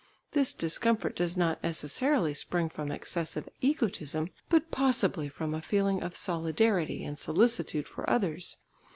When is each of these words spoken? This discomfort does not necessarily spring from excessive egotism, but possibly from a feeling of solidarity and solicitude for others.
This 0.31 0.51
discomfort 0.51 1.15
does 1.15 1.37
not 1.37 1.61
necessarily 1.61 2.33
spring 2.33 2.69
from 2.69 2.91
excessive 2.91 3.47
egotism, 3.59 4.31
but 4.49 4.71
possibly 4.71 5.29
from 5.29 5.53
a 5.53 5.61
feeling 5.61 6.01
of 6.01 6.15
solidarity 6.15 7.03
and 7.03 7.19
solicitude 7.19 7.87
for 7.87 8.09
others. 8.09 8.57